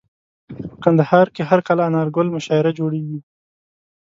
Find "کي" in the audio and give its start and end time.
1.35-1.41